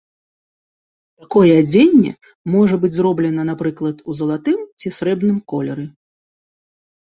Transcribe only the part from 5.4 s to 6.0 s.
колеры.